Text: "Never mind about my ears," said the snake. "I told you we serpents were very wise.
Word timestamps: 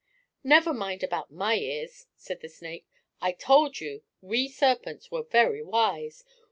"Never 0.43 0.73
mind 0.73 1.03
about 1.03 1.29
my 1.29 1.53
ears," 1.59 2.07
said 2.15 2.41
the 2.41 2.49
snake. 2.49 2.87
"I 3.21 3.33
told 3.33 3.79
you 3.79 4.01
we 4.19 4.47
serpents 4.47 5.11
were 5.11 5.21
very 5.21 5.61
wise. 5.61 6.23